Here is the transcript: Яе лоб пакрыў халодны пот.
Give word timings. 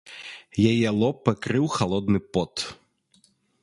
Яе 0.71 0.89
лоб 1.03 1.15
пакрыў 1.29 1.65
халодны 1.77 2.19
пот. 2.35 2.53